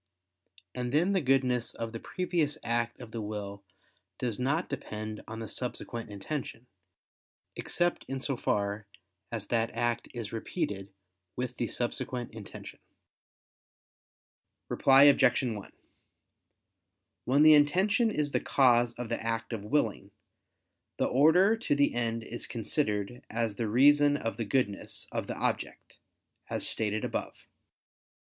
[0.73, 3.63] And then the goodness of the previous act of the will
[4.17, 6.65] does not depend on the subsequent intention,
[7.55, 8.87] except in so far
[9.31, 10.91] as that act is repeated
[11.35, 12.79] with the subsequent intention.
[14.69, 15.43] Reply Obj.
[15.43, 15.71] 1:
[17.25, 20.09] When the intention is the cause of the act of willing,
[20.97, 25.37] the order to the end is considered as the reason of the goodness of the
[25.37, 25.99] object,
[26.49, 27.35] as stated above.